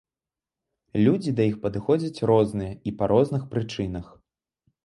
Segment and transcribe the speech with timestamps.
[1.07, 4.05] Людзі да іх падыходзяць розныя і па розных прычынах.